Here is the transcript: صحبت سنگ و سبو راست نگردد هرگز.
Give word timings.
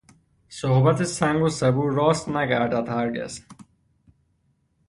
صحبت 0.49 1.03
سنگ 1.03 1.43
و 1.43 1.49
سبو 1.49 1.89
راست 1.89 2.29
نگردد 2.29 2.89
هرگز. 2.89 3.41